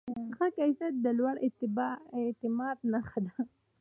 [0.35, 1.35] ښه کیفیت د لوړ
[2.23, 3.37] اعتماد نښه ده.